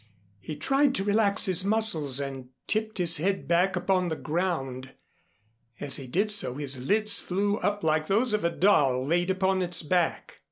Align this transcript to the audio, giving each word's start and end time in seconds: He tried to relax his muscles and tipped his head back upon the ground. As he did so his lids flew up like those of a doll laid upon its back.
He 0.39 0.55
tried 0.55 0.95
to 0.95 1.03
relax 1.03 1.45
his 1.45 1.63
muscles 1.63 2.19
and 2.19 2.49
tipped 2.65 2.97
his 2.97 3.17
head 3.17 3.47
back 3.47 3.75
upon 3.75 4.07
the 4.07 4.15
ground. 4.15 4.93
As 5.79 5.97
he 5.97 6.07
did 6.07 6.31
so 6.31 6.55
his 6.55 6.79
lids 6.79 7.19
flew 7.19 7.57
up 7.57 7.83
like 7.83 8.07
those 8.07 8.33
of 8.33 8.43
a 8.43 8.49
doll 8.49 9.05
laid 9.05 9.29
upon 9.29 9.61
its 9.61 9.83
back. 9.83 10.39